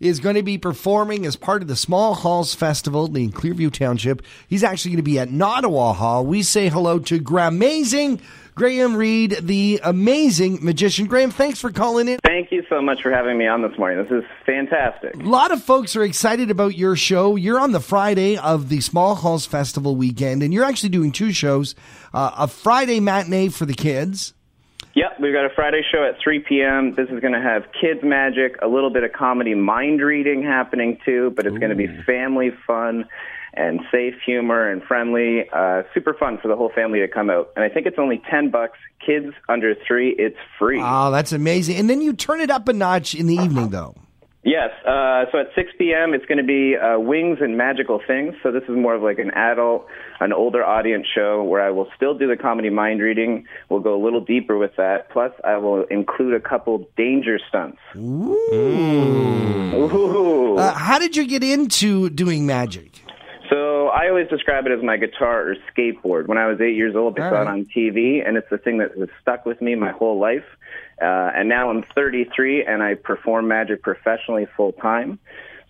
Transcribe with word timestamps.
is 0.00 0.20
going 0.20 0.36
to 0.36 0.42
be 0.42 0.58
performing 0.58 1.26
as 1.26 1.36
part 1.36 1.62
of 1.62 1.68
the 1.68 1.76
Small 1.76 2.14
Halls 2.14 2.54
Festival 2.54 3.14
in 3.16 3.32
Clearview 3.32 3.72
Township. 3.72 4.22
He's 4.48 4.64
actually 4.64 4.92
going 4.92 5.04
to 5.04 5.10
be 5.10 5.18
at 5.18 5.30
Nottawa 5.30 5.92
Hall. 5.92 6.24
We 6.24 6.42
say 6.42 6.68
hello 6.68 6.98
to 7.00 7.20
Graemazing 7.20 8.20
Graeme 8.56 8.96
Reed, 8.96 9.36
the 9.42 9.80
amazing 9.84 10.64
magician. 10.64 11.06
Graeme, 11.06 11.30
thanks 11.30 11.60
for 11.60 11.70
calling 11.70 12.08
in. 12.08 12.18
Thank 12.24 12.50
you 12.50 12.64
so 12.70 12.80
much 12.80 13.02
for 13.02 13.10
having 13.10 13.36
me 13.36 13.46
on 13.46 13.60
this 13.60 13.76
morning. 13.78 14.02
This 14.02 14.10
is 14.10 14.24
fantastic. 14.46 15.14
A 15.14 15.18
lot 15.18 15.52
of 15.52 15.62
folks 15.62 15.94
are 15.94 16.02
excited 16.02 16.50
about 16.50 16.74
your 16.74 16.96
show. 16.96 17.36
You're 17.36 17.60
on 17.60 17.72
the 17.72 17.80
Friday 17.80 18.38
of 18.38 18.70
the 18.70 18.80
Small 18.80 19.14
Halls 19.14 19.44
Festival 19.44 19.94
weekend, 19.94 20.42
and 20.42 20.54
you're 20.54 20.64
actually 20.64 20.88
doing 20.88 21.12
two 21.12 21.32
shows 21.32 21.74
uh, 22.14 22.30
a 22.38 22.48
Friday 22.48 22.98
matinee 22.98 23.48
for 23.48 23.66
the 23.66 23.74
kids. 23.74 24.32
Yep, 24.96 25.20
we've 25.20 25.34
got 25.34 25.44
a 25.44 25.50
Friday 25.54 25.82
show 25.92 26.02
at 26.04 26.18
3 26.24 26.38
p.m. 26.40 26.94
This 26.94 27.10
is 27.10 27.20
going 27.20 27.34
to 27.34 27.40
have 27.40 27.64
kids 27.78 28.00
magic, 28.02 28.56
a 28.62 28.66
little 28.66 28.88
bit 28.88 29.04
of 29.04 29.12
comedy 29.12 29.54
mind 29.54 30.00
reading 30.00 30.42
happening 30.42 30.98
too, 31.04 31.34
but 31.36 31.44
it's 31.44 31.58
going 31.58 31.68
to 31.68 31.76
be 31.76 31.86
family 32.06 32.50
fun 32.66 33.04
and 33.52 33.80
safe 33.92 34.14
humor 34.24 34.70
and 34.70 34.82
friendly. 34.82 35.50
Uh, 35.52 35.82
super 35.92 36.14
fun 36.14 36.38
for 36.40 36.48
the 36.48 36.56
whole 36.56 36.70
family 36.74 37.00
to 37.00 37.08
come 37.08 37.28
out. 37.28 37.50
And 37.56 37.62
I 37.62 37.68
think 37.68 37.86
it's 37.86 37.98
only 37.98 38.22
10 38.30 38.50
bucks. 38.50 38.78
Kids 39.04 39.34
under 39.50 39.74
three, 39.86 40.16
it's 40.18 40.38
free. 40.58 40.80
Oh, 40.82 41.10
that's 41.10 41.32
amazing. 41.32 41.76
And 41.76 41.90
then 41.90 42.00
you 42.00 42.14
turn 42.14 42.40
it 42.40 42.50
up 42.50 42.66
a 42.66 42.72
notch 42.72 43.14
in 43.14 43.26
the 43.26 43.34
evening, 43.34 43.68
though. 43.68 43.94
Yes. 44.46 44.70
Uh, 44.86 45.24
so 45.32 45.40
at 45.40 45.48
6 45.56 45.72
p.m., 45.76 46.14
it's 46.14 46.24
going 46.26 46.38
to 46.38 46.44
be 46.44 46.76
uh, 46.76 47.00
Wings 47.00 47.38
and 47.40 47.56
Magical 47.58 48.00
Things. 48.06 48.32
So 48.44 48.52
this 48.52 48.62
is 48.62 48.76
more 48.76 48.94
of 48.94 49.02
like 49.02 49.18
an 49.18 49.32
adult, 49.32 49.86
an 50.20 50.32
older 50.32 50.64
audience 50.64 51.04
show 51.12 51.42
where 51.42 51.60
I 51.60 51.70
will 51.70 51.88
still 51.96 52.16
do 52.16 52.28
the 52.28 52.36
comedy 52.36 52.70
mind 52.70 53.00
reading. 53.00 53.44
We'll 53.68 53.80
go 53.80 54.00
a 54.00 54.02
little 54.02 54.24
deeper 54.24 54.56
with 54.56 54.76
that. 54.76 55.10
Plus, 55.10 55.32
I 55.42 55.56
will 55.56 55.82
include 55.90 56.34
a 56.34 56.40
couple 56.40 56.88
danger 56.96 57.40
stunts. 57.48 57.78
Ooh. 57.96 58.36
Ooh. 59.74 60.56
Uh, 60.56 60.74
how 60.74 61.00
did 61.00 61.16
you 61.16 61.26
get 61.26 61.42
into 61.42 62.08
doing 62.08 62.46
magic? 62.46 62.95
I 64.06 64.10
always 64.10 64.28
describe 64.28 64.66
it 64.66 64.72
as 64.72 64.84
my 64.84 64.96
guitar 64.96 65.50
or 65.50 65.56
skateboard. 65.74 66.28
When 66.28 66.38
I 66.38 66.46
was 66.46 66.60
eight 66.60 66.76
years 66.76 66.94
old, 66.94 67.18
I 67.18 67.24
All 67.24 67.30
saw 67.30 67.36
it 67.42 67.44
right. 67.46 67.48
on 67.48 67.64
TV, 67.64 68.26
and 68.26 68.36
it's 68.36 68.48
the 68.48 68.58
thing 68.58 68.78
that 68.78 68.96
has 68.96 69.08
stuck 69.20 69.44
with 69.44 69.60
me 69.60 69.74
my 69.74 69.90
whole 69.90 70.20
life. 70.20 70.44
Uh, 71.02 71.32
and 71.34 71.48
now 71.48 71.70
I'm 71.70 71.82
33, 71.82 72.64
and 72.64 72.84
I 72.84 72.94
perform 72.94 73.48
magic 73.48 73.82
professionally 73.82 74.46
full 74.56 74.70
time. 74.72 75.18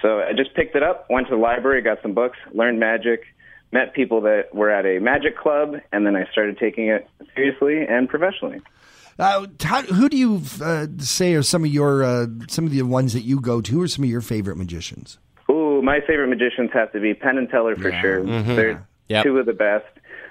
So 0.00 0.20
I 0.20 0.32
just 0.32 0.54
picked 0.54 0.74
it 0.76 0.82
up, 0.82 1.10
went 1.10 1.26
to 1.28 1.34
the 1.34 1.40
library, 1.40 1.82
got 1.82 2.00
some 2.00 2.14
books, 2.14 2.38
learned 2.52 2.80
magic, 2.80 3.24
met 3.70 3.92
people 3.92 4.22
that 4.22 4.54
were 4.54 4.70
at 4.70 4.86
a 4.86 4.98
magic 4.98 5.36
club, 5.36 5.76
and 5.92 6.06
then 6.06 6.16
I 6.16 6.24
started 6.32 6.56
taking 6.56 6.88
it 6.88 7.06
seriously 7.34 7.86
and 7.86 8.08
professionally. 8.08 8.62
Uh, 9.18 9.46
how, 9.62 9.82
who 9.82 10.08
do 10.08 10.16
you 10.16 10.40
uh, 10.62 10.86
say 10.98 11.34
are 11.34 11.42
some 11.42 11.64
of 11.64 11.70
your 11.70 12.02
uh, 12.02 12.26
some 12.48 12.64
of 12.64 12.72
the 12.72 12.80
ones 12.80 13.12
that 13.12 13.22
you 13.22 13.40
go 13.40 13.60
to, 13.60 13.82
or 13.82 13.86
some 13.88 14.04
of 14.04 14.10
your 14.10 14.22
favorite 14.22 14.56
magicians? 14.56 15.18
Ooh, 15.82 15.84
my 15.84 16.00
favorite 16.06 16.28
magicians 16.28 16.70
have 16.72 16.92
to 16.92 17.00
be 17.00 17.14
Penn 17.14 17.38
and 17.38 17.48
Teller 17.48 17.76
for 17.76 17.92
sure. 18.00 18.24
They're 18.24 18.86
Yep. 19.08 19.24
two 19.24 19.38
of 19.38 19.46
the 19.46 19.52
best. 19.52 19.84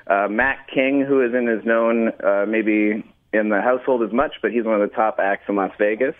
Uh, 0.07 0.27
Mac 0.30 0.69
King, 0.73 1.02
who 1.07 1.21
isn't 1.23 1.47
as 1.47 1.63
known 1.66 2.09
uh, 2.23 2.45
maybe 2.47 3.03
in 3.33 3.49
the 3.49 3.61
household 3.61 4.02
as 4.02 4.11
much, 4.11 4.33
but 4.41 4.52
he's 4.52 4.63
one 4.63 4.81
of 4.81 4.89
the 4.89 4.95
top 4.95 5.17
acts 5.19 5.44
in 5.47 5.55
Las 5.55 5.72
Vegas. 5.77 6.16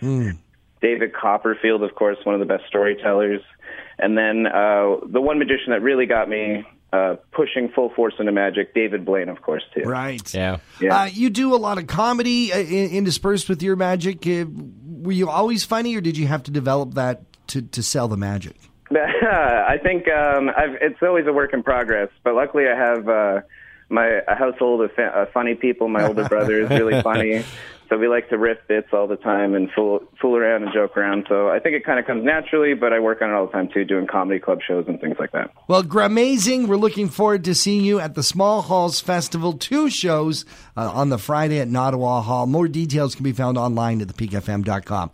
David 0.80 1.12
Copperfield, 1.14 1.82
of 1.82 1.94
course, 1.94 2.18
one 2.24 2.34
of 2.34 2.40
the 2.40 2.46
best 2.46 2.64
storytellers. 2.68 3.40
And 3.98 4.16
then 4.16 4.46
uh, 4.46 4.96
the 5.06 5.20
one 5.20 5.38
magician 5.38 5.70
that 5.70 5.80
really 5.82 6.06
got 6.06 6.28
me 6.28 6.64
uh, 6.92 7.16
pushing 7.32 7.68
full 7.70 7.90
force 7.90 8.14
into 8.18 8.32
magic, 8.32 8.74
David 8.74 9.04
Blaine, 9.04 9.28
of 9.28 9.42
course, 9.42 9.62
too. 9.74 9.82
Right. 9.88 10.32
Yeah. 10.34 10.58
Yeah. 10.80 11.02
Uh, 11.02 11.04
you 11.06 11.30
do 11.30 11.54
a 11.54 11.56
lot 11.56 11.78
of 11.78 11.86
comedy 11.86 12.52
uh, 12.52 12.58
in, 12.58 12.90
interspersed 12.90 13.48
with 13.48 13.62
your 13.62 13.76
magic. 13.76 14.26
Uh, 14.26 14.44
were 14.86 15.12
you 15.12 15.28
always 15.28 15.64
funny, 15.64 15.96
or 15.96 16.00
did 16.00 16.16
you 16.16 16.26
have 16.26 16.42
to 16.44 16.50
develop 16.50 16.94
that 16.94 17.22
to, 17.48 17.62
to 17.62 17.82
sell 17.82 18.08
the 18.08 18.16
magic? 18.16 18.56
I 19.22 19.78
think 19.82 20.08
um, 20.08 20.50
I've, 20.50 20.74
it's 20.80 21.02
always 21.02 21.26
a 21.26 21.32
work 21.32 21.52
in 21.52 21.62
progress, 21.62 22.08
but 22.24 22.34
luckily 22.34 22.64
I 22.68 22.76
have 22.76 23.08
uh, 23.08 23.40
my 23.88 24.20
a 24.26 24.34
household 24.34 24.82
of 24.82 24.92
fa- 24.92 25.12
uh, 25.14 25.26
funny 25.32 25.54
people. 25.54 25.88
My 25.88 26.06
older 26.06 26.28
brother 26.28 26.60
is 26.60 26.70
really 26.70 27.00
funny, 27.02 27.44
so 27.88 27.98
we 27.98 28.08
like 28.08 28.28
to 28.30 28.38
riff 28.38 28.58
bits 28.66 28.88
all 28.92 29.06
the 29.06 29.16
time 29.16 29.54
and 29.54 29.70
fool 29.70 30.00
fool 30.20 30.36
around 30.36 30.64
and 30.64 30.72
joke 30.72 30.96
around. 30.96 31.26
So 31.28 31.48
I 31.48 31.58
think 31.60 31.76
it 31.76 31.84
kind 31.84 31.98
of 31.98 32.06
comes 32.06 32.24
naturally, 32.24 32.74
but 32.74 32.92
I 32.92 32.98
work 33.00 33.22
on 33.22 33.30
it 33.30 33.34
all 33.34 33.46
the 33.46 33.52
time 33.52 33.68
too, 33.72 33.84
doing 33.84 34.06
comedy 34.06 34.40
club 34.40 34.60
shows 34.66 34.86
and 34.88 35.00
things 35.00 35.16
like 35.18 35.32
that. 35.32 35.50
Well, 35.68 35.82
Graemazing, 35.82 36.66
we're 36.66 36.76
looking 36.76 37.08
forward 37.08 37.44
to 37.44 37.54
seeing 37.54 37.84
you 37.84 38.00
at 38.00 38.14
the 38.14 38.22
Small 38.22 38.62
Halls 38.62 39.00
Festival. 39.00 39.52
Two 39.52 39.90
shows 39.90 40.44
uh, 40.76 40.90
on 40.90 41.10
the 41.10 41.18
Friday 41.18 41.60
at 41.60 41.68
Nottawa 41.68 42.22
Hall. 42.22 42.46
More 42.46 42.68
details 42.68 43.14
can 43.14 43.24
be 43.24 43.32
found 43.32 43.56
online 43.56 44.00
at 44.00 44.08
thepeakfm.com. 44.08 45.12